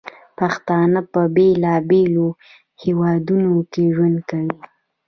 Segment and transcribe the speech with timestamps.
[0.37, 2.27] پښتانه په بیلابیلو
[2.81, 4.57] هیوادونو کې ژوند کوي.